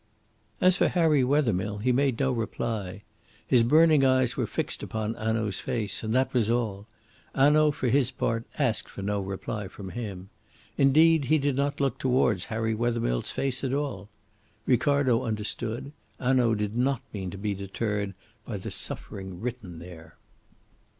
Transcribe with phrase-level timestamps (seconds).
[0.59, 3.03] As for Harry Wethermill, he made no reply.
[3.45, 6.87] His burning eyes were fixed upon Hanaud's face, and that was all.
[7.35, 10.29] Hanaud, for his part, asked for no reply from him.
[10.75, 14.09] Indeed, he did not look towards Harry Wethermill's face at all.
[14.65, 15.91] Ricardo understood.
[16.19, 20.15] Hanaud did not mean to be deterred by the suffering written there.